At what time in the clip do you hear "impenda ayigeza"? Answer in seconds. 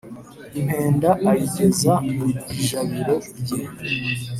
0.59-1.93